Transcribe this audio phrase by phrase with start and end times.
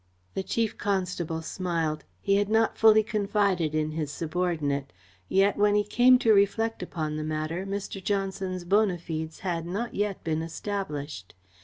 [0.33, 2.05] The Chief Constable smiled.
[2.21, 4.91] He had not fully confided in his subordinate.
[5.29, 8.03] Yet, when he came to reflect upon the matter, Mr.
[8.03, 11.35] Johnson's bona fides had not yet been established.